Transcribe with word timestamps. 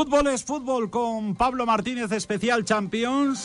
Fútbol 0.00 0.28
es 0.28 0.44
fútbol 0.44 0.88
con 0.88 1.34
Pablo 1.34 1.66
Martínez, 1.66 2.10
especial 2.12 2.64
Champions. 2.64 3.38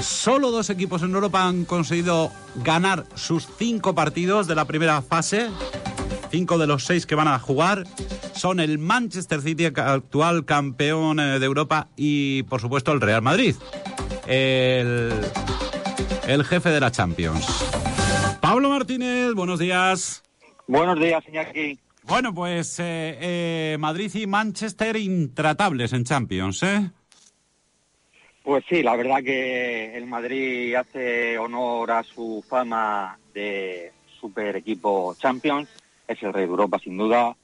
Solo 0.00 0.50
dos 0.50 0.70
equipos 0.70 1.02
en 1.02 1.12
Europa 1.12 1.44
han 1.44 1.66
conseguido 1.66 2.32
ganar 2.64 3.04
sus 3.14 3.46
cinco 3.58 3.94
partidos 3.94 4.46
de 4.46 4.54
la 4.54 4.64
primera 4.64 5.02
fase. 5.02 5.50
Cinco 6.30 6.56
de 6.56 6.66
los 6.66 6.86
seis 6.86 7.04
que 7.04 7.14
van 7.14 7.28
a 7.28 7.38
jugar 7.38 7.84
son 8.34 8.58
el 8.58 8.78
Manchester 8.78 9.42
City, 9.42 9.66
actual 9.66 10.46
campeón 10.46 11.20
eh, 11.20 11.38
de 11.38 11.44
Europa, 11.44 11.88
y 11.94 12.44
por 12.44 12.62
supuesto 12.62 12.92
el 12.92 13.02
Real 13.02 13.20
Madrid, 13.20 13.54
el, 14.26 15.12
el 16.26 16.44
jefe 16.46 16.70
de 16.70 16.80
la 16.80 16.90
Champions. 16.90 17.46
Pablo 18.40 18.70
Martínez, 18.70 19.34
buenos 19.34 19.58
días. 19.58 20.22
Buenos 20.66 20.98
días, 20.98 21.22
King. 21.52 21.76
Bueno, 22.10 22.34
pues 22.34 22.80
eh, 22.80 23.18
eh, 23.20 23.76
Madrid 23.78 24.10
y 24.14 24.26
Manchester 24.26 24.96
intratables 24.96 25.92
en 25.92 26.02
Champions, 26.02 26.60
¿eh? 26.64 26.90
Pues 28.42 28.64
sí, 28.68 28.82
la 28.82 28.96
verdad 28.96 29.22
que 29.22 29.96
el 29.96 30.06
Madrid 30.06 30.74
hace 30.74 31.38
honor 31.38 31.92
a 31.92 32.02
su 32.02 32.44
fama 32.48 33.16
de 33.32 33.92
super 34.20 34.56
equipo 34.56 35.14
Champions, 35.20 35.68
es 36.08 36.20
el 36.24 36.32
rey 36.32 36.46
de 36.46 36.50
Europa 36.50 36.80
sin 36.80 36.96
duda. 36.96 37.36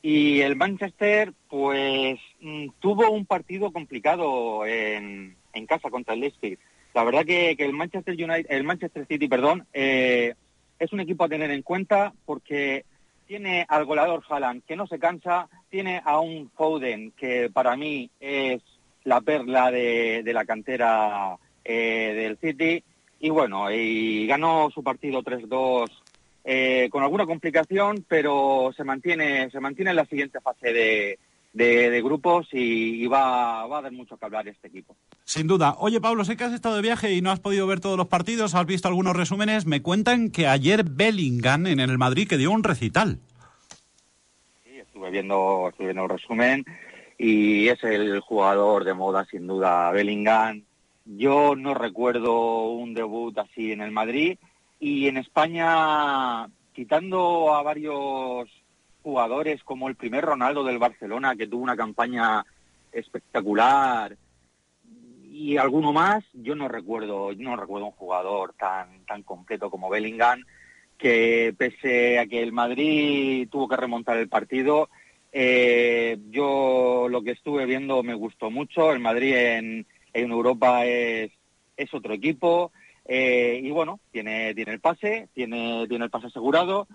Y 0.00 0.40
el 0.40 0.56
Manchester, 0.56 1.34
pues 1.50 2.18
mm, 2.40 2.68
tuvo 2.80 3.10
un 3.10 3.26
partido 3.26 3.72
complicado 3.72 4.64
en, 4.64 5.36
casa 5.68 5.90
contra 5.90 6.14
el 6.14 6.20
Leicester. 6.20 6.58
La 6.94 7.04
verdad 7.04 7.26
que, 7.26 7.54
el 7.58 7.74
Manchester 7.74 8.14
United, 8.14 8.46
el 8.48 8.64
Manchester 8.64 9.06
City, 9.06 9.28
perdón, 9.28 9.66
eh, 9.74 10.32
es 10.78 10.94
un 10.94 11.00
equipo 11.00 11.24
a 11.24 11.28
tener 11.28 11.50
en 11.50 11.60
cuenta 11.60 12.14
porque 12.24 12.86
tiene 13.26 13.64
al 13.68 13.84
goleador 13.84 14.22
Haaland, 14.28 14.62
que 14.64 14.76
no 14.76 14.86
se 14.86 14.98
cansa, 14.98 15.48
tiene 15.70 16.00
a 16.04 16.20
un 16.20 16.50
Foden, 16.50 17.12
que 17.12 17.50
para 17.50 17.76
mí 17.76 18.10
es 18.20 18.62
la 19.04 19.20
perla 19.20 19.70
de, 19.70 20.22
la 20.32 20.44
cantera 20.44 21.36
eh, 21.64 22.12
del 22.14 22.38
City, 22.38 22.82
y 23.20 23.30
bueno, 23.30 23.70
y 23.70 24.26
ganó 24.26 24.70
su 24.70 24.82
partido 24.82 25.22
3-2 25.22 25.90
eh, 26.44 26.88
con 26.90 27.02
alguna 27.02 27.26
complicación, 27.26 28.04
pero 28.06 28.72
se 28.76 28.84
mantiene, 28.84 29.50
se 29.50 29.60
mantiene 29.60 29.90
en 29.90 29.96
la 29.96 30.04
siguiente 30.04 30.40
fase 30.40 30.72
de, 30.72 31.18
de, 31.54 32.02
grupos 32.02 32.48
y, 32.52 33.06
va, 33.06 33.66
va, 33.66 33.78
a 33.78 33.82
dar 33.82 33.92
mucho 33.92 34.16
que 34.16 34.24
hablar 34.24 34.46
este 34.48 34.68
equipo. 34.68 34.96
Sin 35.24 35.46
duda. 35.46 35.76
Oye, 35.78 36.00
Pablo, 36.00 36.24
sé 36.24 36.36
que 36.36 36.44
has 36.44 36.52
estado 36.52 36.76
de 36.76 36.82
viaje 36.82 37.14
y 37.14 37.22
no 37.22 37.30
has 37.30 37.40
podido 37.40 37.66
ver 37.66 37.80
todos 37.80 37.96
los 37.96 38.08
partidos, 38.08 38.54
has 38.54 38.66
visto 38.66 38.88
algunos 38.88 39.16
resúmenes. 39.16 39.64
Me 39.64 39.80
cuentan 39.80 40.30
que 40.30 40.48
ayer 40.48 40.84
Bellingham 40.84 41.66
en 41.66 41.80
el 41.80 41.96
Madrid 41.96 42.28
que 42.28 42.36
dio 42.36 42.50
un 42.50 42.64
recital. 42.64 43.20
Sí, 44.64 44.78
estuve 44.78 45.10
viendo, 45.10 45.68
estuve 45.70 45.86
viendo 45.86 46.04
el 46.04 46.10
resumen 46.10 46.64
y 47.16 47.68
es 47.68 47.82
el 47.84 48.20
jugador 48.20 48.84
de 48.84 48.94
moda, 48.94 49.24
sin 49.30 49.46
duda, 49.46 49.90
Bellingham. 49.92 50.64
Yo 51.04 51.54
no 51.54 51.74
recuerdo 51.74 52.70
un 52.70 52.94
debut 52.94 53.36
así 53.38 53.70
en 53.72 53.80
el 53.80 53.92
Madrid 53.92 54.38
y 54.80 55.06
en 55.06 55.18
España, 55.18 56.48
quitando 56.72 57.54
a 57.54 57.62
varios 57.62 58.50
jugadores 59.04 59.62
como 59.62 59.88
el 59.88 59.94
primer 59.94 60.24
Ronaldo 60.24 60.64
del 60.64 60.78
Barcelona, 60.78 61.36
que 61.36 61.46
tuvo 61.46 61.62
una 61.62 61.76
campaña 61.76 62.44
espectacular, 62.90 64.16
y 65.30 65.56
alguno 65.56 65.92
más, 65.92 66.24
yo 66.32 66.54
no 66.54 66.68
recuerdo, 66.68 67.32
no 67.36 67.54
recuerdo 67.56 67.86
un 67.86 67.92
jugador 67.92 68.54
tan, 68.54 69.04
tan 69.04 69.22
completo 69.22 69.68
como 69.68 69.90
Bellingham, 69.90 70.42
que 70.96 71.54
pese 71.58 72.18
a 72.18 72.26
que 72.26 72.42
el 72.42 72.52
Madrid 72.52 73.48
tuvo 73.50 73.68
que 73.68 73.76
remontar 73.76 74.16
el 74.16 74.28
partido, 74.28 74.88
eh, 75.32 76.16
yo 76.30 77.08
lo 77.10 77.22
que 77.22 77.32
estuve 77.32 77.66
viendo 77.66 78.04
me 78.04 78.14
gustó 78.14 78.50
mucho. 78.50 78.92
El 78.92 79.00
Madrid 79.00 79.34
en, 79.34 79.86
en 80.12 80.30
Europa 80.30 80.86
es, 80.86 81.32
es 81.76 81.92
otro 81.92 82.14
equipo. 82.14 82.70
Eh, 83.04 83.60
y 83.62 83.70
bueno, 83.70 83.98
tiene, 84.12 84.54
tiene 84.54 84.72
el 84.72 84.80
pase, 84.80 85.28
tiene, 85.34 85.86
tiene 85.88 86.04
el 86.04 86.10
pase 86.10 86.28
asegurado 86.28 86.86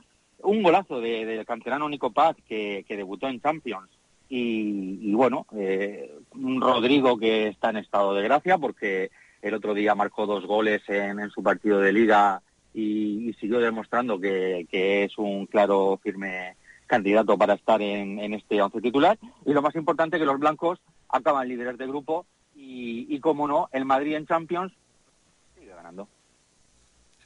un 0.43 0.63
golazo 0.63 1.01
del 1.01 1.27
de, 1.27 1.45
canterano 1.45 1.89
Nico 1.89 2.11
Paz 2.11 2.35
que, 2.47 2.85
debutó 2.87 3.27
en 3.27 3.41
Champions. 3.41 3.89
Y, 4.31 5.11
bueno, 5.13 5.47
eh, 5.55 6.13
un 6.35 6.61
Rodrigo 6.61 7.17
que 7.17 7.47
está 7.47 7.71
en 7.71 7.77
estado 7.77 8.13
de 8.13 8.21
gracia 8.23 8.57
porque 8.59 9.09
el 9.41 9.53
otro 9.55 9.73
día 9.73 9.95
marcó 9.95 10.27
dos 10.27 10.45
goles 10.45 10.83
en, 10.87 11.29
su 11.31 11.41
partido 11.41 11.79
de 11.79 11.93
liga 11.93 12.41
y, 12.73 13.33
siguió 13.39 13.59
demostrando 13.59 14.19
que, 14.19 14.67
es 14.71 15.17
un 15.17 15.47
claro, 15.47 15.99
firme 16.03 16.55
candidato 16.85 17.37
para 17.37 17.55
estar 17.55 17.81
en, 17.81 18.33
este 18.33 18.61
once 18.61 18.81
titular. 18.81 19.17
Y 19.45 19.53
lo 19.53 19.61
más 19.61 19.75
importante 19.75 20.19
que 20.19 20.25
los 20.25 20.39
blancos 20.39 20.79
acaban 21.09 21.47
líderes 21.47 21.77
de 21.77 21.87
grupo 21.87 22.25
y, 22.55 23.07
y 23.09 23.19
como 23.19 23.47
no, 23.47 23.69
el 23.71 23.85
Madrid 23.85 24.15
en 24.15 24.27
Champions. 24.27 24.73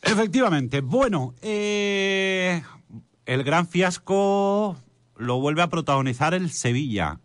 Efectivamente. 0.04 0.82
Bueno, 0.82 1.34
eh, 1.42 2.62
el 3.26 3.44
gran 3.44 3.68
fiasco 3.68 4.78
lo 5.18 5.40
vuelve 5.40 5.62
a 5.62 5.70
protagonizar 5.70 6.34
el 6.34 6.52
Sevilla. 6.52 7.20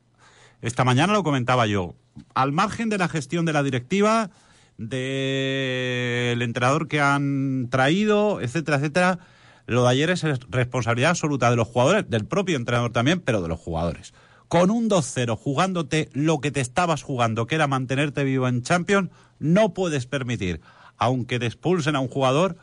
Esta 0.62 0.84
mañana 0.84 1.12
lo 1.12 1.22
comentaba 1.22 1.66
yo. 1.66 1.94
Al 2.34 2.52
margen 2.52 2.88
de 2.88 2.98
la 2.98 3.08
gestión 3.08 3.44
de 3.44 3.52
la 3.52 3.62
directiva, 3.62 4.30
del 4.76 6.40
entrenador 6.40 6.88
que 6.88 7.00
han 7.00 7.68
traído, 7.68 8.40
etcétera, 8.40 8.78
etcétera, 8.78 9.18
lo 9.66 9.82
de 9.82 9.90
ayer 9.90 10.10
es 10.10 10.22
responsabilidad 10.48 11.10
absoluta 11.10 11.50
de 11.50 11.56
los 11.56 11.68
jugadores, 11.68 12.08
del 12.08 12.24
propio 12.24 12.56
entrenador 12.56 12.92
también, 12.92 13.20
pero 13.20 13.42
de 13.42 13.48
los 13.48 13.58
jugadores. 13.58 14.14
Con 14.46 14.70
un 14.70 14.88
2-0, 14.88 15.36
jugándote 15.36 16.08
lo 16.14 16.40
que 16.40 16.50
te 16.50 16.60
estabas 16.60 17.02
jugando, 17.02 17.46
que 17.46 17.56
era 17.56 17.66
mantenerte 17.66 18.24
vivo 18.24 18.48
en 18.48 18.62
Champions, 18.62 19.10
no 19.38 19.74
puedes 19.74 20.06
permitir, 20.06 20.62
aunque 20.96 21.38
te 21.38 21.46
expulsen 21.46 21.96
a 21.96 22.00
un 22.00 22.08
jugador, 22.08 22.56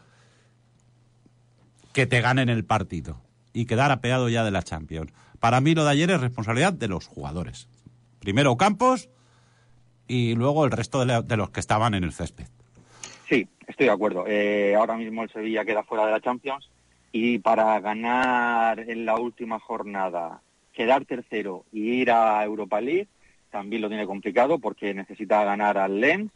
que 1.96 2.06
te 2.06 2.20
ganen 2.20 2.50
el 2.50 2.66
partido 2.66 3.22
y 3.54 3.68
quedar 3.68 3.90
apeado 3.90 4.28
ya 4.28 4.44
de 4.44 4.52
la 4.52 4.64
Champions. 4.64 5.14
Para 5.40 5.62
mí 5.62 5.74
lo 5.76 5.86
de 5.86 5.92
ayer 5.92 6.12
es 6.12 6.20
responsabilidad 6.20 6.74
de 6.74 6.90
los 6.90 7.08
jugadores. 7.08 7.70
Primero 8.20 8.58
Campos 8.58 9.10
y 10.06 10.36
luego 10.36 10.66
el 10.66 10.72
resto 10.72 11.06
de, 11.06 11.38
los 11.38 11.50
que 11.52 11.62
estaban 11.62 11.94
en 11.94 12.04
el 12.04 12.12
césped. 12.12 12.48
Sí, 13.30 13.48
estoy 13.66 13.86
de 13.86 13.94
acuerdo. 13.94 14.26
Eh, 14.28 14.76
ahora 14.76 14.98
mismo 14.98 15.24
el 15.24 15.30
Sevilla 15.30 15.64
queda 15.64 15.84
fuera 15.84 16.06
de 16.06 16.12
la 16.12 16.20
Champions 16.20 16.70
y 17.14 17.40
para 17.40 17.80
ganar 17.80 18.82
en 18.82 19.06
la 19.06 19.16
última 19.16 19.62
jornada, 19.62 20.42
quedar 20.74 21.06
tercero 21.06 21.64
y 21.72 22.02
ir 22.02 22.12
a 22.12 22.44
Europa 22.44 22.82
League, 22.82 23.08
también 23.52 23.82
lo 23.82 23.88
tiene 23.88 24.06
complicado 24.06 24.60
porque 24.60 24.94
necesita 24.94 25.46
ganar 25.46 25.78
al 25.78 26.02
Lens 26.02 26.34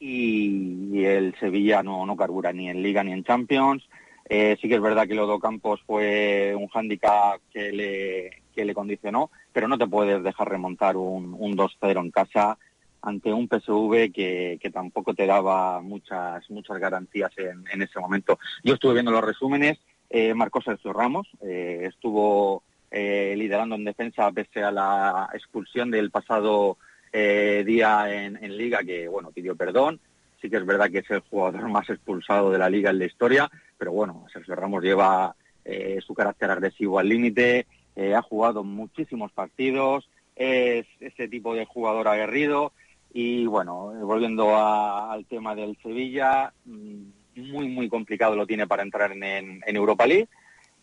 y, 0.00 1.04
el 1.04 1.34
Sevilla 1.38 1.82
no, 1.82 2.06
no 2.06 2.16
carbura 2.16 2.54
ni 2.54 2.70
en 2.70 2.82
Liga 2.82 3.04
ni 3.04 3.12
en 3.12 3.24
Champions. 3.24 3.86
Eh, 4.28 4.56
sí 4.60 4.68
que 4.68 4.74
es 4.74 4.80
verdad 4.80 5.06
que 5.06 5.14
Lodo 5.14 5.38
Campos 5.38 5.80
fue 5.86 6.54
un 6.56 6.66
hándicap 6.68 7.40
que 7.52 7.72
le, 7.72 8.42
que 8.54 8.64
le 8.64 8.74
condicionó, 8.74 9.30
pero 9.52 9.68
no 9.68 9.78
te 9.78 9.86
puedes 9.86 10.22
dejar 10.22 10.48
remontar 10.48 10.96
un, 10.96 11.34
un 11.38 11.56
2-0 11.56 12.00
en 12.00 12.10
casa 12.10 12.58
ante 13.06 13.32
un 13.32 13.46
PSV 13.48 14.12
que, 14.12 14.58
que, 14.60 14.70
tampoco 14.70 15.14
te 15.14 15.26
daba 15.26 15.80
muchas 15.80 16.50
muchas 16.50 16.78
garantías 16.78 17.30
en, 17.38 17.80
ese 17.80 18.00
momento. 18.00 18.38
Yo 18.64 18.74
estuve 18.74 18.94
viendo 18.94 19.12
los 19.12 19.24
resúmenes, 19.24 19.78
eh, 20.10 20.34
marcó 20.34 20.60
Sergio 20.60 20.92
Ramos, 20.92 21.28
eh, 21.40 21.84
estuvo 21.88 22.64
eh, 22.90 23.34
liderando 23.36 23.76
en 23.76 23.84
defensa 23.84 24.30
pese 24.32 24.62
a 24.62 24.72
la 24.72 25.28
expulsión 25.32 25.90
del 25.90 26.10
pasado 26.10 26.78
día 27.12 28.12
en, 28.12 28.36
en, 28.44 28.58
Liga, 28.58 28.80
que 28.84 29.08
bueno, 29.08 29.30
pidió 29.30 29.56
perdón. 29.56 29.98
Sí 30.42 30.50
que 30.50 30.56
es 30.56 30.66
verdad 30.66 30.90
que 30.90 30.98
es 30.98 31.10
el 31.10 31.20
jugador 31.20 31.66
más 31.70 31.88
expulsado 31.88 32.50
de 32.50 32.58
la 32.58 32.68
Liga 32.68 32.90
en 32.90 32.98
la 32.98 33.06
historia, 33.06 33.50
pero 33.78 33.92
bueno, 33.92 34.24
Sergio 34.32 34.54
Ramos 34.54 34.82
lleva 34.82 35.34
eh, 35.64 35.98
su 36.04 36.14
carácter 36.14 36.50
agresivo 36.50 36.98
al 36.98 37.08
límite, 37.08 37.66
eh, 37.94 38.14
ha 38.14 38.22
jugado 38.22 38.64
muchísimos 38.64 39.32
partidos, 39.32 40.08
es 40.34 40.86
ese 41.00 41.28
tipo 41.28 41.54
de 41.54 41.64
jugador 41.64 42.08
aguerrido 42.08 42.72
y 43.12 43.46
bueno, 43.46 43.92
volviendo 44.02 44.56
al 44.56 45.24
tema 45.26 45.54
del 45.54 45.76
Sevilla, 45.82 46.52
mm, 46.64 47.02
muy 47.36 47.68
muy 47.68 47.88
complicado 47.88 48.36
lo 48.36 48.46
tiene 48.46 48.66
para 48.66 48.82
entrar 48.82 49.12
en, 49.12 49.62
Europa 49.66 50.06
League 50.06 50.28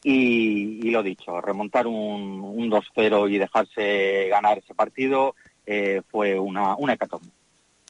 y, 0.04 0.90
lo 0.92 1.02
dicho, 1.02 1.40
remontar 1.40 1.88
un, 1.88 2.42
un 2.42 2.70
2-0 2.70 3.32
y 3.32 3.38
dejarse 3.38 4.28
ganar 4.30 4.58
ese 4.58 4.74
partido 4.76 5.36
eh, 5.66 6.02
fue 6.10 6.38
una, 6.38 6.76
una 6.76 6.94
hecatombe. 6.94 7.30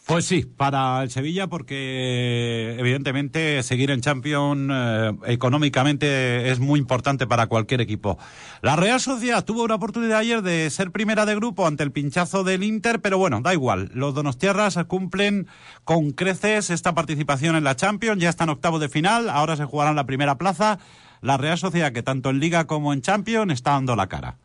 Pues 0.06 0.26
sí, 0.26 0.44
para 0.44 1.02
el 1.02 1.10
Sevilla, 1.10 1.48
porque 1.48 2.76
evidentemente 2.78 3.64
seguir 3.64 3.90
en 3.90 4.02
Champions 4.02 4.70
eh, 4.70 5.12
económicamente 5.28 6.52
es 6.52 6.60
muy 6.60 6.78
importante 6.78 7.26
para 7.26 7.48
cualquier 7.48 7.80
equipo. 7.80 8.20
La 8.62 8.76
Real 8.76 9.00
Sociedad 9.00 9.46
tuvo 9.46 9.64
una 9.64 9.76
oportunidad 9.76 10.18
ayer 10.18 10.42
de 10.42 10.70
ser 10.72 10.92
primera 10.92 11.26
de 11.26 11.36
grupo 11.36 11.66
ante 11.66 11.84
el 11.84 11.94
pinchazo 11.94 12.44
del 12.44 12.64
Inter, 12.64 13.00
pero 13.00 13.18
bueno, 13.18 13.40
da 13.42 13.54
igual. 13.54 13.92
Los 13.94 14.14
Donostiarras 14.14 14.78
cumplen 14.88 15.48
con 15.86 16.12
creces 16.12 16.70
esta 16.70 16.94
participación 16.94 17.56
en 17.56 17.64
la 17.64 17.78
Champions, 17.78 18.22
ya 18.22 18.30
están 18.30 18.50
octavos 18.50 18.82
de 18.82 18.90
final, 18.90 19.30
ahora 19.30 19.56
se 19.56 19.64
jugarán 19.64 19.96
la 19.96 20.06
primera 20.06 20.38
plaza. 20.38 20.80
La 21.22 21.38
Real 21.38 21.58
Sociedad, 21.58 21.94
que 21.94 22.04
tanto 22.04 22.30
en 22.30 22.42
Liga 22.42 22.68
como 22.68 22.92
en 22.92 23.02
Champions 23.02 23.54
está 23.54 23.72
dando 23.72 23.96
la 23.96 24.08
cara. 24.08 24.36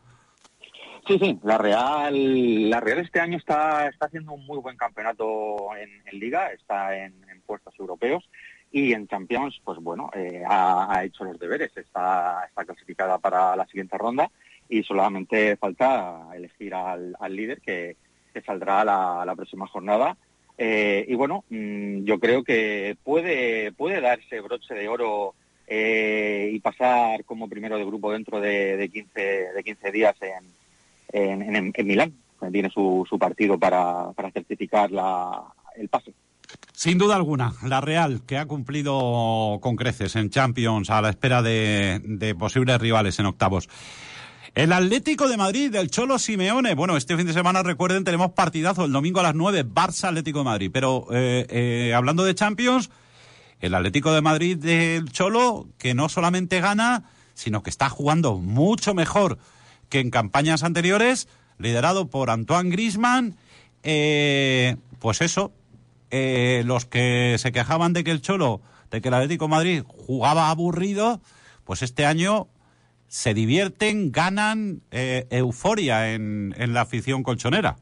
Sí, 1.09 1.17
sí, 1.19 1.39
la 1.41 1.57
Real, 1.57 2.69
la 2.69 2.79
Real 2.81 2.99
este 2.99 3.19
año 3.19 3.35
está, 3.35 3.87
está 3.87 4.05
haciendo 4.05 4.33
un 4.33 4.45
muy 4.45 4.59
buen 4.59 4.77
campeonato 4.77 5.75
en, 5.75 6.19
Liga, 6.19 6.51
está 6.51 6.95
en, 6.95 7.15
puestos 7.47 7.73
europeos 7.79 8.29
y 8.71 8.93
en 8.93 9.07
Champions, 9.07 9.59
pues 9.63 9.79
bueno, 9.79 10.11
eh, 10.13 10.43
ha, 10.47 11.03
hecho 11.03 11.23
los 11.23 11.39
deberes, 11.39 11.75
está, 11.75 12.45
está 12.47 12.63
clasificada 12.63 13.17
para 13.17 13.55
la 13.55 13.65
siguiente 13.65 13.97
ronda 13.97 14.29
y 14.69 14.83
solamente 14.83 15.57
falta 15.57 16.27
elegir 16.35 16.75
al, 16.75 17.15
líder 17.27 17.59
que, 17.59 17.95
saldrá 18.45 18.85
la, 18.85 19.23
la 19.25 19.35
próxima 19.35 19.65
jornada. 19.65 20.15
Eh, 20.59 21.05
y 21.07 21.15
bueno, 21.15 21.43
mm, 21.49 22.03
yo 22.03 22.19
creo 22.19 22.43
que 22.43 22.95
puede, 23.03 23.71
puede 23.71 23.99
darse 23.99 24.41
broche 24.41 24.75
de 24.75 24.87
oro 24.87 25.33
eh, 25.65 26.51
y 26.53 26.59
pasar 26.59 27.25
como 27.25 27.49
primero 27.49 27.79
de 27.79 27.85
grupo 27.85 28.11
dentro 28.11 28.39
de, 28.39 28.77
de, 28.77 28.89
15, 28.89 29.21
de 29.55 29.63
15 29.63 29.91
días 29.91 30.15
en, 30.21 30.59
en, 31.11 31.55
en, 31.55 31.87
Milán. 31.87 32.13
Tiene 32.51 32.69
su, 32.69 33.05
partido 33.19 33.59
para, 33.59 34.11
para 34.13 34.31
certificar 34.31 34.91
la, 34.91 35.43
el 35.75 35.89
pase. 35.89 36.13
Sin 36.71 36.97
duda 36.97 37.15
alguna, 37.15 37.53
la 37.63 37.81
Real, 37.81 38.21
que 38.25 38.37
ha 38.37 38.45
cumplido 38.45 39.59
con 39.61 39.75
creces 39.75 40.15
en 40.15 40.29
Champions 40.29 40.89
a 40.89 41.01
la 41.01 41.09
espera 41.09 41.41
de, 41.41 42.01
de 42.03 42.33
posibles 42.35 42.79
rivales 42.79 43.19
en 43.19 43.25
octavos. 43.25 43.67
El 44.55 44.73
Atlético 44.73 45.29
de 45.29 45.37
Madrid, 45.37 45.71
del 45.71 45.91
Cholo 45.91 46.17
Simeone. 46.17 46.73
Bueno, 46.73 46.97
este 46.97 47.15
fin 47.15 47.27
de 47.27 47.33
semana, 47.33 47.61
recuerden, 47.61 48.03
tenemos 48.03 48.31
partidazo 48.31 48.85
el 48.85 48.91
domingo 48.91 49.19
a 49.19 49.23
las 49.23 49.35
9, 49.35 49.65
Barça 49.65 50.09
Atlético 50.09 50.39
de 50.39 50.45
Madrid. 50.45 50.71
Pero 50.73 51.07
eh, 51.11 51.45
eh, 51.49 51.93
hablando 51.93 52.23
de 52.23 52.33
Champions, 52.33 52.89
el 53.59 53.75
Atlético 53.75 54.11
de 54.11 54.21
Madrid 54.21 54.57
del 54.57 55.11
Cholo, 55.11 55.67
que 55.77 55.93
no 55.93 56.09
solamente 56.09 56.61
gana, 56.61 57.03
sino 57.35 57.61
que 57.61 57.69
está 57.69 57.89
jugando 57.89 58.37
mucho 58.37 58.93
mejor 58.93 59.37
que 59.89 59.99
en 59.99 60.11
campañas 60.11 60.63
anteriores, 60.63 61.27
liderado 61.57 62.07
por 62.07 62.29
Antoine 62.29 62.69
Grisman. 62.69 63.35
Eh, 63.83 64.75
pues 64.99 65.21
eso, 65.21 65.51
los 66.11 66.85
que 66.85 67.35
se 67.37 67.51
quejaban 67.51 67.93
de 67.93 68.03
que 68.03 68.11
el 68.11 68.21
Cholo, 68.21 68.61
de 68.91 69.01
que 69.01 69.07
el 69.07 69.13
Atlético 69.13 69.47
Madrid 69.47 69.83
jugaba 69.87 70.49
aburrido, 70.49 71.21
pues 71.63 71.81
este 71.81 72.05
año 72.05 72.47
se 73.09 73.33
divierten, 73.33 74.11
ganan 74.11 74.81
eh, 74.91 75.25
euforia 75.31 76.13
en, 76.13 76.53
en, 76.57 76.73
la 76.73 76.81
afición 76.81 77.23
colchonera. 77.23 77.77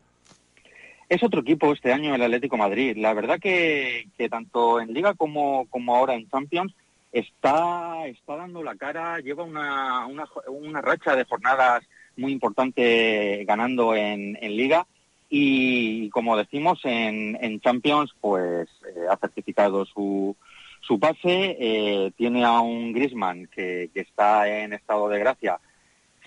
Es 1.10 1.22
otro 1.22 1.42
equipo 1.42 1.72
este 1.74 1.94
año 1.94 2.16
el 2.16 2.22
Atlético 2.22 2.58
Madrid. 2.58 2.98
La 2.98 3.14
verdad 3.14 3.40
que, 3.40 4.08
que 4.18 4.30
tanto 4.30 4.80
en 4.80 4.94
Liga 4.94 5.14
como, 5.14 5.68
como 5.70 5.96
ahora 5.96 6.16
en 6.16 6.30
Champions 6.30 6.74
está, 7.12 8.08
está 8.08 8.38
dando 8.38 8.64
la 8.64 8.76
cara, 8.76 9.20
lleva 9.20 9.44
una, 9.44 10.06
una, 10.08 10.26
una 10.48 10.82
racha 10.82 11.16
de 11.16 11.26
jornadas 11.26 11.84
muy 12.18 12.32
importante 12.32 13.44
ganando 13.46 13.96
en, 13.96 14.34
Liga 14.42 14.88
y 15.30 16.10
como 16.10 16.38
decimos 16.38 16.80
en, 16.84 17.38
en 17.42 17.60
Champions 17.60 18.12
pues 18.20 18.68
eh, 18.86 19.06
ha 19.10 19.18
certificado 19.18 19.86
su, 19.86 20.36
su 20.82 21.00
pase 21.00 21.58
eh, 21.60 22.12
tiene 22.16 22.46
a 22.46 22.62
un 22.62 22.94
Grisman 22.94 23.48
que, 23.48 23.90
está 23.94 24.48
en 24.48 24.74
estado 24.74 25.10
de 25.10 25.20
gracia. 25.20 25.60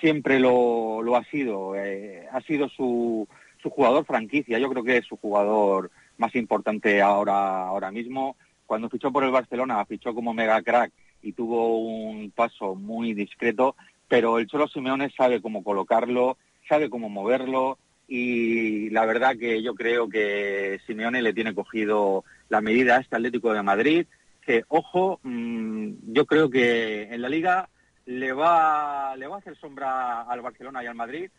Siempre 0.01 0.39
lo, 0.39 1.03
lo 1.03 1.17
ha 1.17 1.25
sido. 1.25 1.75
Eh, 1.77 2.27
ha 2.31 2.41
sido 2.43 2.69
su, 2.69 3.27
su 3.63 3.71
jugador 3.71 4.05
franquicia. 4.05 4.59
Yo 4.59 4.69
creo 4.69 4.85
que 4.85 4.99
es 4.99 5.07
su 5.07 5.17
jugador 5.17 5.91
más 6.19 6.35
importante 6.35 7.01
ahora, 7.01 7.67
ahora 7.67 7.91
mismo. 7.91 8.37
Cuando 8.67 8.89
fichó 8.89 9.11
por 9.11 9.25
el 9.25 9.31
Barcelona, 9.31 9.85
fichó 9.85 10.15
como 10.15 10.35
mega 10.35 10.61
crack 10.63 10.93
y 11.23 11.33
tuvo 11.33 11.79
un 11.79 12.31
paso 12.31 12.75
muy 12.75 13.15
discreto, 13.15 13.77
pero 14.11 14.41
el 14.41 14.49
Cholo 14.49 14.67
Simeone 14.67 15.09
sabe 15.17 15.41
cómo 15.41 15.63
colocarlo, 15.63 16.37
sabe 16.69 16.91
cómo 16.91 17.09
moverlo 17.09 17.79
y 18.09 18.91
la 18.91 19.07
verdad 19.07 19.37
que 19.39 19.63
yo 19.63 19.77
creo 19.77 20.09
que 20.09 20.81
Simeone 20.85 21.23
le 21.23 21.33
tiene 21.33 21.55
cogido 21.55 22.25
la 22.49 22.61
medida 22.61 22.97
a 22.97 23.01
este 23.01 23.15
Atlético 23.15 23.53
de 23.53 23.63
Madrid 23.63 24.07
que, 24.45 24.65
ojo, 24.67 25.21
mm, 25.23 26.13
yo 26.13 26.27
creo 26.27 26.51
que 26.51 27.05
en 27.05 27.23
la 27.23 27.29
liga 27.29 27.69
le 28.05 28.33
va, 28.33 29.15
le 29.17 29.29
va 29.29 29.37
a 29.37 29.39
hacer 29.39 29.57
sombra 29.57 30.23
al 30.23 30.41
Barcelona 30.41 30.83
y 30.83 30.89
al 30.89 30.97
Madrid 30.97 31.31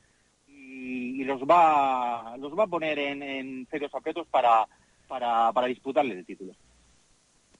y, 0.47 1.25
los, 1.25 1.41
va, 1.41 2.38
los 2.38 2.57
va 2.57 2.63
a 2.63 2.67
poner 2.67 2.97
en, 3.00 3.67
serios 3.69 3.94
aprietos 3.94 4.27
para, 4.27 4.65
para, 5.09 5.51
para 5.51 5.67
disputarle 5.67 6.17
el 6.17 6.25
título. 6.25 6.53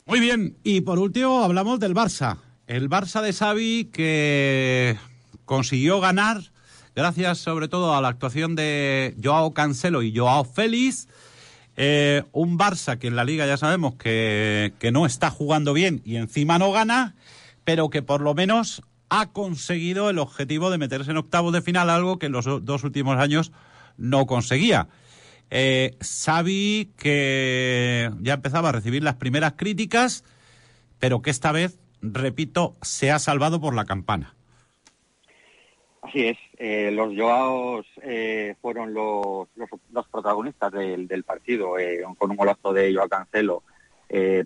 Muy 0.06 0.22
bien, 0.22 0.56
y 0.64 0.80
por 0.80 1.00
último 1.00 1.44
hablamos 1.44 1.82
del 1.82 1.94
Barça. 1.94 2.51
El 2.72 2.90
Barça 2.90 3.22
de 3.22 3.34
Xavi 3.34 3.90
que 3.92 4.96
consiguió 5.44 6.00
ganar 6.00 6.40
gracias 6.96 7.40
sobre 7.40 7.68
todo 7.68 7.94
a 7.94 8.00
la 8.00 8.08
actuación 8.08 8.56
de 8.56 9.14
Joao 9.22 9.54
Cancelo 9.54 10.04
y 10.04 10.16
Joao 10.16 10.46
Félix 10.46 11.10
eh, 11.76 12.24
un 12.32 12.58
Barça 12.58 12.98
que 12.98 13.08
en 13.08 13.18
la 13.18 13.26
liga 13.26 13.46
ya 13.46 13.58
sabemos 13.58 13.96
que, 13.96 14.72
no 14.94 15.06
está 15.06 15.30
jugando 15.30 15.74
bien 15.74 16.02
y 16.06 16.16
encima 16.16 16.60
no 16.60 16.72
gana, 16.72 17.14
pero 17.66 17.90
que 17.90 18.04
por 18.04 18.22
lo 18.22 18.34
menos 18.36 18.84
ha 19.10 19.34
conseguido 19.34 20.10
el 20.10 20.18
objetivo 20.18 20.72
de 20.72 20.78
meterse 20.78 21.12
en 21.12 21.18
octavos 21.18 21.52
de 21.52 21.62
final, 21.62 21.90
algo 21.90 22.20
que 22.20 22.28
en 22.28 22.32
los 22.32 22.46
dos 22.46 22.86
últimos 22.86 23.18
años 23.18 23.52
no 23.98 24.26
conseguía. 24.26 24.88
Eh, 25.50 25.98
Xavi 26.00 26.94
que 26.96 28.10
ya 28.22 28.36
empezaba 28.36 28.70
a 28.70 28.72
recibir 28.72 29.04
las 29.04 29.16
primeras 29.16 29.56
críticas, 29.58 30.24
pero 31.00 31.22
que 31.22 31.32
esta 31.32 31.52
vez, 31.52 31.81
repito, 32.02 32.76
se 32.82 33.12
ha 33.12 33.20
salvado 33.20 33.62
por 33.62 33.76
la 33.76 33.86
campana. 33.86 34.36
Así 36.02 36.26
es, 36.28 36.38
eh, 36.58 36.92
los 36.92 37.16
Joaos 37.16 37.86
eh, 38.02 38.56
fueron 38.60 38.94
los, 38.94 39.48
los, 39.56 40.08
protagonistas 40.10 40.72
del, 40.72 41.08
del 41.08 41.24
partido, 41.24 41.78
eh, 41.78 42.04
con 42.18 42.32
un 42.32 42.38
golazo 42.38 42.74
de 42.74 42.94
Joao 42.94 43.08
Cancelo 43.08 43.64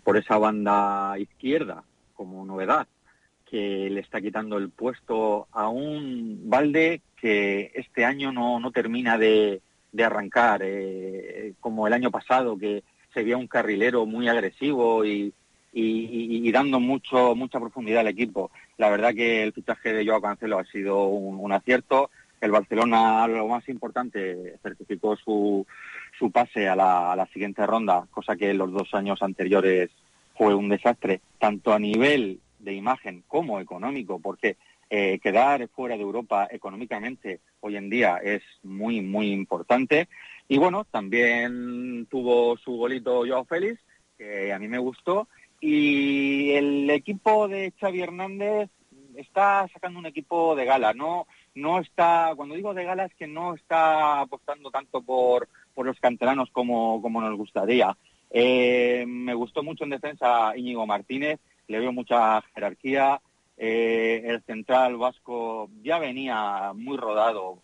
por 0.03 0.15
esa 0.15 0.37
banda 0.37 1.15
izquierda, 1.17 1.83
como 2.13 2.45
novedad, 2.45 2.87
que 3.49 3.89
le 3.89 3.99
está 3.99 4.21
quitando 4.21 4.57
el 4.59 4.69
puesto 4.69 5.47
a 5.51 5.69
un 5.69 6.41
Valde 6.47 7.01
que 7.19 7.71
este 7.73 8.05
año 8.05 8.31
no, 8.31 8.59
no 8.59 8.71
termina 8.71 9.17
de, 9.17 9.63
de 9.91 10.03
arrancar, 10.03 10.61
como 11.59 11.87
el 11.87 11.93
año 11.93 12.11
pasado, 12.11 12.59
que 12.59 12.83
se 13.11 13.23
veía 13.23 13.37
un 13.37 13.47
carrilero 13.47 14.05
muy 14.05 14.27
agresivo 14.27 15.03
y, 15.03 15.33
y, 15.77 16.51
dando 16.51 16.79
mucho 16.79 17.35
mucha 17.35 17.59
profundidad 17.59 18.01
al 18.01 18.07
equipo. 18.07 18.49
La 18.77 18.89
verdad 18.89 19.13
que 19.13 19.43
el 19.43 19.51
fichaje 19.51 19.91
de 19.93 20.05
Joao 20.05 20.21
Cancelo 20.21 20.57
ha 20.57 20.65
sido 20.65 21.07
un, 21.07 21.51
acierto. 21.51 22.09
El 22.39 22.51
Barcelona, 22.51 23.27
lo 23.27 23.47
más 23.47 23.67
importante, 23.67 24.55
certificó 24.61 25.17
su, 25.17 25.65
su 26.17 26.31
pase 26.31 26.69
a 26.69 26.75
la, 26.75 27.27
siguiente 27.33 27.65
ronda, 27.65 28.07
cosa 28.11 28.35
que 28.35 28.51
en 28.51 28.57
los 28.57 28.71
dos 28.71 28.93
años 28.93 29.21
anteriores 29.21 29.89
fue 30.37 30.55
un 30.55 30.69
desastre, 30.69 31.21
tanto 31.39 31.73
a 31.73 31.79
nivel 31.79 32.39
de 32.59 32.73
imagen 32.73 33.23
como 33.27 33.59
económico, 33.59 34.19
porque 34.19 34.57
eh, 34.89 35.19
quedar 35.19 35.67
fuera 35.69 35.95
de 35.95 36.03
Europa 36.03 36.47
económicamente 36.51 37.39
hoy 37.59 37.75
en 37.75 37.89
día 37.89 38.17
es 38.23 38.43
muy, 38.63 39.01
muy 39.01 39.31
importante. 39.31 40.07
Y 40.47 40.57
bueno, 40.57 40.85
también 40.85 42.05
tuvo 42.09 42.55
su 42.57 42.73
golito 42.73 43.25
Joao 43.27 43.45
Félix, 43.45 43.81
que 44.17 44.53
a 44.53 44.59
mí 44.59 44.67
me 44.67 44.77
gustó, 44.77 45.27
y 45.59 46.51
el 46.51 46.89
equipo 46.89 47.47
de 47.47 47.73
Xavi 47.79 48.01
Hernández 48.01 48.69
está 49.15 49.67
sacando 49.73 49.99
un 49.99 50.05
equipo 50.05 50.55
de 50.55 50.65
gala, 50.65 50.93
no 50.93 51.27
no 51.55 51.79
está, 51.79 52.33
cuando 52.35 52.55
digo 52.55 52.73
de 52.73 52.83
gala 52.83 53.05
es 53.05 53.15
que 53.15 53.27
no 53.27 53.55
está 53.55 54.19
apostando 54.19 54.69
tanto 54.69 55.01
por, 55.01 55.47
por 55.73 55.85
los 55.85 55.99
canteranos 55.99 56.49
como, 56.51 57.01
como 57.01 57.21
nos 57.21 57.35
gustaría. 57.37 57.97
Eh, 58.29 59.05
me 59.07 59.33
gustó 59.33 59.63
mucho 59.63 59.85
en 59.85 59.91
defensa 59.91 60.55
Íñigo 60.55 60.85
Martínez, 60.85 61.39
le 61.67 61.79
veo 61.79 61.93
mucha 61.93 62.41
jerarquía. 62.53 63.21
Eh, 63.57 64.21
el 64.25 64.43
central 64.43 64.97
vasco 64.97 65.69
ya 65.81 65.97
venía 65.97 66.73
muy 66.75 66.97
rodado 66.97 67.59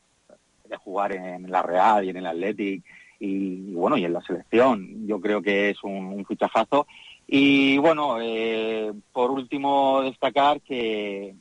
de 0.63 0.77
jugar 0.77 1.11
en 1.11 1.51
la 1.51 1.61
Real 1.61 2.05
y 2.05 2.09
en 2.11 2.17
el 2.17 2.27
Athletic 2.27 2.85
y, 3.19 3.73
bueno, 3.73 3.97
y 3.97 4.05
en 4.05 4.13
la 4.13 4.21
selección. 4.21 5.05
Yo 5.05 5.19
creo 5.19 5.41
que 5.41 5.69
es 5.69 5.83
un, 5.83 6.05
un 6.13 6.25
fichajazo 6.25 6.87
y 7.33 7.77
bueno, 7.77 8.17
eh, 8.19 8.91
por 9.13 9.31
último 9.31 10.01
destacar 10.01 10.59
que 10.59 11.33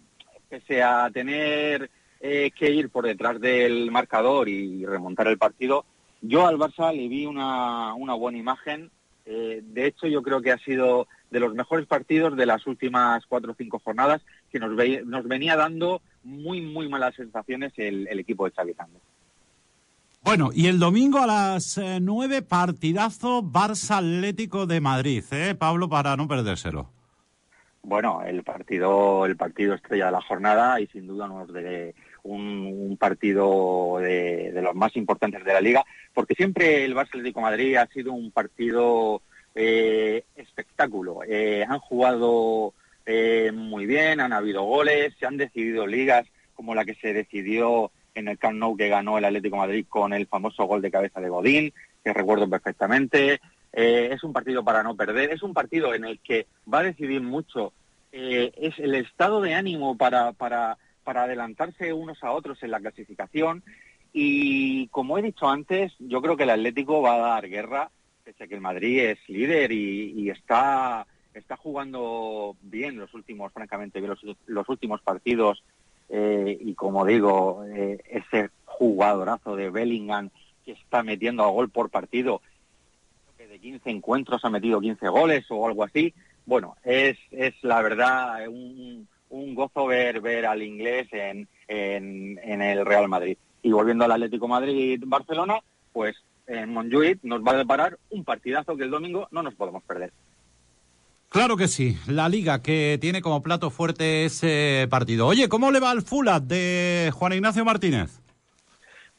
pese 0.49 0.85
a 0.85 1.11
tener 1.13 1.91
eh, 2.21 2.53
que 2.57 2.71
ir 2.71 2.91
por 2.91 3.07
detrás 3.07 3.41
del 3.41 3.91
marcador 3.91 4.49
y 4.49 4.87
remontar 4.87 5.27
el 5.27 5.37
partido, 5.37 5.85
yo 6.23 6.47
al 6.47 6.59
Barça 6.59 6.95
le 6.95 7.09
vi 7.09 7.27
una, 7.27 7.93
una 7.95 8.15
buena 8.15 8.39
imagen. 8.39 8.93
Eh, 9.27 9.63
de 9.65 9.87
hecho, 9.87 10.07
yo 10.07 10.23
creo 10.23 10.41
que 10.41 10.53
ha 10.53 10.59
sido 10.59 11.09
de 11.29 11.41
los 11.41 11.55
mejores 11.55 11.87
partidos 11.87 12.37
de 12.37 12.47
las 12.47 12.69
últimas 12.69 13.27
cuatro 13.27 13.51
o 13.51 13.57
cinco 13.59 13.81
jornadas 13.85 14.23
que 14.53 14.61
nos, 14.61 14.77
venía 14.77 15.57
dando 15.57 16.03
muy, 16.23 16.61
muy 16.61 16.89
malas 16.89 17.17
sensaciones 17.17 17.73
el, 17.79 18.07
equipo 18.17 18.45
de 18.45 18.53
Xavi. 18.53 18.75
Bueno, 20.23 20.51
y 20.53 20.67
el 20.67 20.79
domingo 20.79 21.19
a 21.19 21.27
las 21.27 21.79
eh, 21.79 21.99
nueve, 22.01 22.43
partidazo 22.43 23.43
Barça 23.43 23.99
Atlético 23.99 24.67
de 24.67 24.81
Madrid, 24.81 25.25
¿eh, 25.33 25.55
Pablo, 25.55 25.89
para 25.89 26.17
no 26.17 26.29
perdérselo? 26.29 26.91
Bueno, 27.83 28.23
el 28.23 28.43
partido, 28.43 29.25
el 29.25 29.37
partido 29.37 29.75
estrella 29.75 30.07
de 30.07 30.13
la 30.13 30.21
jornada 30.21 30.81
y 30.81 30.87
sin 30.89 31.07
duda 31.07 31.25
uno 31.25 31.47
de, 31.47 31.95
un, 32.23 32.97
partido 32.99 33.99
de, 34.01 34.53
los 34.63 34.75
más 34.75 34.95
importantes 34.97 35.43
de 35.45 35.53
la 35.53 35.61
liga, 35.61 35.85
porque 36.13 36.35
siempre 36.35 36.85
el 36.85 36.95
Barça 36.95 37.09
Atlético 37.09 37.41
Madrid 37.41 37.77
ha 37.77 37.87
sido 37.87 38.13
un 38.13 38.31
partido 38.31 39.23
eh, 39.55 40.25
espectáculo. 40.37 41.21
Eh, 41.27 41.65
han 41.67 41.79
jugado 41.79 42.75
eh, 43.07 43.51
muy 43.53 43.87
bien, 43.87 44.21
han 44.21 44.33
habido 44.33 44.63
goles, 44.65 45.15
se 45.19 45.27
han 45.27 45.37
decidido 45.37 45.87
ligas 45.87 46.27
como 46.55 46.75
la 46.75 46.85
que 46.85 46.95
se 46.95 47.15
decidió 47.15 47.91
en 48.21 48.29
el 48.29 48.39
Camp 48.39 48.59
Nou 48.59 48.77
que 48.77 48.89
ganó 48.89 49.19
el 49.19 49.25
Atlético 49.25 49.57
Madrid 49.57 49.85
con 49.89 50.13
el 50.13 50.27
famoso 50.27 50.65
gol 50.65 50.81
de 50.81 50.91
cabeza 50.91 51.21
de 51.21 51.29
Godín, 51.29 51.73
que 52.05 52.13
recuerdo 52.13 52.49
perfectamente. 52.49 53.41
es 53.73 54.23
un 54.25 54.33
partido 54.33 54.65
para 54.65 54.83
no 54.83 54.95
perder, 54.97 55.33
es 55.33 55.43
un 55.43 55.55
partido 55.55 55.95
en 55.95 56.05
el 56.05 56.21
que 56.21 56.47
va 56.73 56.81
a 56.81 56.85
decidir 56.85 57.21
mucho 57.21 57.73
es 58.13 58.77
el 58.81 58.97
estado 58.97 59.41
de 59.41 59.55
ánimo 59.55 59.97
para, 59.97 60.33
para 60.33 60.79
para 61.05 61.25
adelantarse 61.25 61.93
unos 61.93 62.23
a 62.23 62.33
otros 62.33 62.63
en 62.63 62.71
la 62.71 62.81
clasificación. 62.81 63.63
Y 64.13 64.89
como 64.89 65.19
he 65.19 65.23
dicho 65.23 65.49
antes, 65.49 65.93
yo 65.99 66.21
creo 66.21 66.37
que 66.37 66.45
el 66.45 66.51
Atlético 66.51 67.03
va 67.03 67.15
a 67.15 67.35
dar 67.35 67.49
guerra, 67.49 67.91
pese 68.25 68.45
a 68.45 68.47
que 68.47 68.55
el 68.55 68.61
Madrid 68.61 69.01
es 69.01 69.19
líder 69.29 69.73
y, 69.73 70.31
está, 70.31 71.07
está 71.35 71.57
jugando 71.57 72.57
bien 72.63 72.97
los 72.97 73.13
últimos, 73.15 73.53
francamente, 73.53 74.01
los, 74.01 74.21
los 74.47 74.69
últimos 74.69 75.01
partidos. 75.03 75.63
Eh, 76.11 76.59
y 76.61 76.75
como 76.75 77.05
digo, 77.05 77.65
eh, 77.67 78.03
ese 78.09 78.51
jugadorazo 78.65 79.55
de 79.55 79.71
Bellingham 79.71 80.31
que 80.65 80.73
está 80.73 81.03
metiendo 81.03 81.45
a 81.45 81.51
gol 81.51 81.71
por 81.71 81.89
partido, 81.89 82.43
que 83.39 83.47
de 83.47 83.59
15 83.59 83.91
encuentros 83.91 84.45
ha 84.45 84.51
metido 84.51 84.81
15 84.81 85.09
goles 85.09 85.45
o 85.51 85.67
algo 85.67 85.85
así. 85.85 86.13
Bueno, 86.47 86.77
es, 86.83 87.17
es 87.31 87.55
la 87.63 87.81
verdad 87.81 88.49
un, 88.49 89.07
un 89.31 89.55
gozo 89.55 89.87
ver, 89.87 90.21
ver 90.21 90.47
al 90.47 90.63
inglés 90.63 91.09
en, 91.13 91.49
en, 91.69 92.63
el 92.63 92.85
Real 92.85 93.09
Madrid. 93.09 93.39
Y 93.63 93.71
volviendo 93.71 94.05
al 94.05 94.13
Atlético 94.13 94.49
Madrid-Barcelona, 94.49 95.61
pues 95.93 96.17
en 96.47 96.73
Montjuic 96.73 97.21
nos 97.23 97.43
va 97.43 97.53
a 97.53 97.59
deparar 97.59 97.99
un 98.11 98.25
partidazo 98.25 98.77
que 98.77 98.85
el 98.85 98.91
domingo 98.91 99.29
no 99.31 99.43
nos 99.43 99.55
podemos 99.55 99.83
perder. 99.85 100.13
Claro 101.31 101.57
que 101.57 101.69
sí, 101.69 101.97
la 102.09 102.29
liga 102.29 102.61
que 102.61 102.99
tiene 103.01 103.23
como 103.23 103.41
plato 103.41 103.71
fuerte 103.71 104.25
ese 104.25 104.89
partido. 104.91 105.29
Oye, 105.29 105.49
¿cómo 105.49 105.71
le 105.71 105.79
va 105.79 105.93
al 105.93 106.03
Fulat 106.03 106.43
de 106.43 107.13
Juan 107.15 107.35
Ignacio 107.35 107.65
Martínez? 107.65 108.21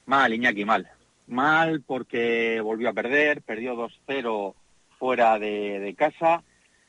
Mal, 0.05 0.33
Iñaki, 0.33 0.65
mal. 0.65 0.89
Mal 1.27 1.81
porque 1.87 2.59
volvió 2.59 2.89
a 2.89 2.93
perder, 2.93 3.41
perdió 3.41 3.75
2-0 3.75 4.53
fuera 4.99 5.39
de, 5.39 5.95
casa 5.97 6.43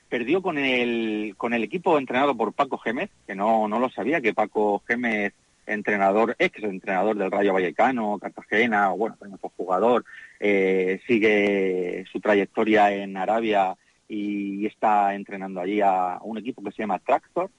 perdió 0.09 0.43
con 0.43 0.59
el, 0.59 1.35
con 1.37 1.55
el 1.55 1.62
equipo 1.62 1.99
entrenado 1.99 2.37
por 2.37 2.52
Paco 2.52 2.76
Gémez, 2.79 3.11
que 3.25 3.37
no, 3.37 3.69
no 3.69 3.79
lo 3.79 3.91
sabía, 3.91 4.21
que 4.21 4.35
Paco 4.35 4.83
Gémez, 4.88 5.35
entrenador, 5.67 6.35
ex 6.41 6.64
entrenador 6.64 7.17
del 7.17 7.31
Rayo 7.31 7.55
Vallecano, 7.55 8.19
Cartagena, 8.19 8.88
bueno, 8.88 9.17
también 9.21 9.38
jugador, 9.57 10.05
eh, 10.41 11.00
sigue 11.07 12.05
su 12.11 12.21
trayectoria 12.21 12.93
en 12.93 13.17
Arabia 13.17 13.76
y 14.14 14.66
está 14.66 15.14
entrenando 15.14 15.59
allí 15.59 15.81
a 15.81 16.19
un 16.23 16.37
equipo 16.37 16.62
que 16.62 16.71
se 16.71 16.83
llama 16.83 16.99
Tractor 16.99 17.50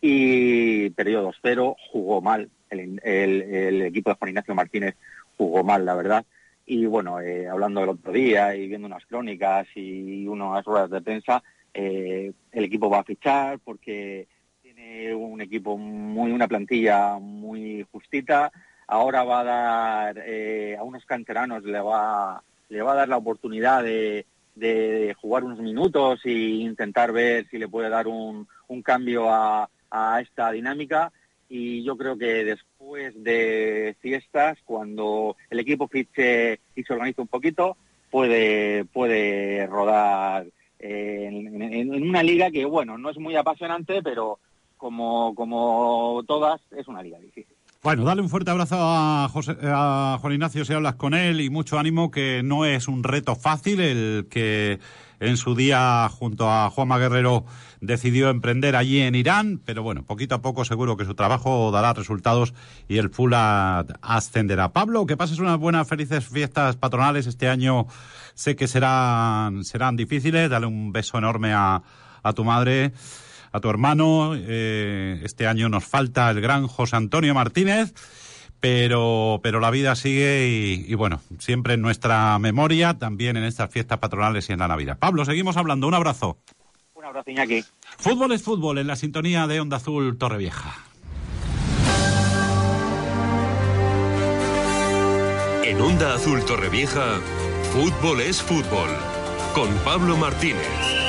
y 0.00 0.90
perdió 0.90 1.28
2-0, 1.32 1.74
jugó 1.90 2.20
mal, 2.20 2.48
el, 2.70 3.00
el, 3.02 3.82
equipo 3.82 4.10
de 4.10 4.16
Juan 4.16 4.28
Ignacio 4.28 4.54
Martínez 4.54 4.94
jugó 5.36 5.64
mal, 5.64 5.84
la 5.84 5.96
verdad. 5.96 6.24
Y 6.64 6.86
bueno, 6.86 7.20
eh, 7.20 7.48
hablando 7.48 7.80
del 7.80 7.88
otro 7.90 8.12
día 8.12 8.54
y 8.54 8.68
viendo 8.68 8.86
unas 8.86 9.04
crónicas 9.06 9.66
y 9.74 10.28
unas 10.28 10.64
ruedas 10.64 10.90
de 10.90 11.00
prensa, 11.00 11.42
eh, 11.74 12.32
el 12.52 12.64
equipo 12.64 12.88
va 12.88 13.00
a 13.00 13.04
fichar 13.04 13.58
porque 13.58 14.28
tiene 14.62 15.12
un 15.12 15.40
equipo 15.40 15.76
muy, 15.76 16.30
una 16.30 16.46
plantilla 16.46 17.18
muy 17.18 17.84
justita. 17.90 18.52
Ahora 18.86 19.24
va 19.24 19.40
a 19.40 19.44
dar 19.44 20.22
eh, 20.24 20.76
a 20.78 20.84
unos 20.84 21.04
canteranos, 21.04 21.64
le 21.64 21.80
va, 21.80 22.44
le 22.68 22.82
va 22.82 22.92
a 22.92 22.96
dar 22.96 23.08
la 23.08 23.16
oportunidad 23.16 23.82
de, 23.82 24.24
jugar 25.20 25.44
unos 25.44 25.58
minutos 25.58 26.20
e 26.24 26.32
intentar 26.32 27.12
ver 27.12 27.46
si 27.50 27.58
le 27.58 27.68
puede 27.68 27.88
dar 27.88 28.06
un, 28.06 28.46
cambio 28.82 29.26
a, 29.30 29.68
esta 30.20 30.50
dinámica. 30.52 31.12
Y 31.48 31.84
yo 31.84 31.96
creo 31.96 32.18
que 32.18 32.44
después 32.44 33.14
de 33.22 33.96
fiestas, 34.00 34.58
cuando 34.64 35.36
el 35.48 35.60
equipo 35.60 35.86
fiche 35.86 36.60
y 36.74 36.82
se 36.82 36.92
organiza 36.92 37.22
un 37.22 37.28
poquito, 37.28 37.76
puede, 38.10 38.84
puede 38.86 39.66
rodar 39.66 40.46
en, 40.78 42.02
una 42.02 42.22
liga 42.22 42.50
que, 42.50 42.64
bueno, 42.64 42.98
no 42.98 43.10
es 43.10 43.18
muy 43.18 43.36
apasionante, 43.36 44.02
pero 44.02 44.38
como, 44.76 45.34
como 45.34 46.22
todas, 46.26 46.60
es 46.72 46.88
una 46.88 47.02
liga 47.02 47.18
difícil. 47.18 47.55
Bueno, 47.82 48.04
dale 48.04 48.20
un 48.20 48.28
fuerte 48.28 48.50
abrazo 48.50 48.76
a, 48.78 49.28
José, 49.28 49.56
a 49.62 50.18
Juan 50.20 50.32
Ignacio 50.32 50.64
si 50.64 50.72
hablas 50.72 50.96
con 50.96 51.14
él 51.14 51.40
y 51.40 51.50
mucho 51.50 51.78
ánimo 51.78 52.10
que 52.10 52.42
no 52.42 52.64
es 52.64 52.88
un 52.88 53.04
reto 53.04 53.36
fácil 53.36 53.80
el 53.80 54.26
que 54.28 54.80
en 55.20 55.36
su 55.36 55.54
día 55.54 56.08
junto 56.08 56.50
a 56.50 56.68
Juanma 56.70 56.98
Guerrero 56.98 57.44
decidió 57.80 58.28
emprender 58.28 58.76
allí 58.76 59.00
en 59.00 59.14
Irán, 59.14 59.60
pero 59.64 59.82
bueno, 59.82 60.02
poquito 60.02 60.34
a 60.34 60.42
poco 60.42 60.64
seguro 60.64 60.96
que 60.96 61.04
su 61.04 61.14
trabajo 61.14 61.70
dará 61.70 61.92
resultados 61.92 62.54
y 62.88 62.98
el 62.98 63.10
Fulat 63.10 63.90
ascenderá. 64.02 64.72
Pablo, 64.72 65.06
que 65.06 65.16
pases 65.16 65.38
unas 65.38 65.58
buenas, 65.58 65.88
felices 65.88 66.26
fiestas 66.26 66.76
patronales 66.76 67.26
este 67.26 67.48
año. 67.48 67.86
Sé 68.34 68.56
que 68.56 68.68
serán, 68.68 69.64
serán 69.64 69.96
difíciles. 69.96 70.50
Dale 70.50 70.66
un 70.66 70.92
beso 70.92 71.16
enorme 71.18 71.52
a, 71.52 71.82
a 72.22 72.32
tu 72.32 72.44
madre 72.44 72.92
a 73.56 73.60
tu 73.60 73.70
hermano. 73.70 74.34
Eh, 74.36 75.20
este 75.24 75.46
año 75.46 75.68
nos 75.68 75.84
falta 75.84 76.30
el 76.30 76.40
gran 76.40 76.66
José 76.66 76.96
Antonio 76.96 77.34
Martínez, 77.34 77.94
pero, 78.60 79.40
pero 79.42 79.60
la 79.60 79.70
vida 79.70 79.94
sigue 79.96 80.84
y, 80.86 80.94
bueno, 80.94 81.20
siempre 81.38 81.74
en 81.74 81.82
nuestra 81.82 82.38
memoria, 82.38 82.94
también 82.94 83.36
en 83.36 83.44
estas 83.44 83.70
fiestas 83.70 83.98
patronales 83.98 84.48
y 84.48 84.52
en 84.52 84.60
la 84.60 84.68
Navidad. 84.68 84.98
Pablo, 84.98 85.24
seguimos 85.24 85.56
hablando. 85.56 85.88
Un 85.88 85.94
abrazo. 85.94 86.38
Un 86.94 87.04
abrazo, 87.04 87.30
Iñaki. 87.30 87.64
Fútbol 87.98 88.32
es 88.32 88.42
fútbol 88.42 88.78
en 88.78 88.86
la 88.86 88.96
sintonía 88.96 89.46
de 89.46 89.60
Onda 89.60 89.78
Azul 89.78 90.16
Torrevieja. 90.18 90.74
En 95.64 95.80
Onda 95.80 96.14
Azul 96.14 96.44
Torrevieja, 96.44 97.20
fútbol 97.72 98.20
es 98.20 98.40
fútbol. 98.40 98.90
Con 99.54 99.68
Pablo 99.84 100.16
Martínez. 100.16 101.05